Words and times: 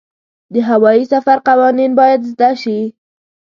د 0.53 0.55
هوايي 0.69 1.03
سفر 1.13 1.37
قوانین 1.47 1.91
باید 1.99 2.21
زده 2.31 2.49
شي. 2.61 2.79